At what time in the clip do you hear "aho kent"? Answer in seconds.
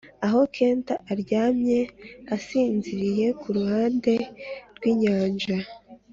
0.25-0.87